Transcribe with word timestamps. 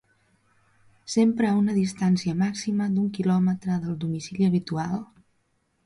Sempre 1.15 1.45
a 1.51 1.59
una 1.59 1.75
distància 1.79 2.35
màxima 2.41 2.89
d’un 2.97 3.13
quilòmetre 3.21 3.79
del 3.87 3.97
domicili 4.07 4.51
habitual. 4.53 5.03